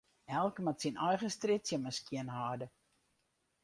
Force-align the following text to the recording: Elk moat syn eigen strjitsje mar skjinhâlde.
Elk 0.37 0.57
moat 0.63 0.81
syn 0.81 0.97
eigen 1.07 1.31
strjitsje 1.35 1.77
mar 1.81 1.95
skjinhâlde. 1.97 2.67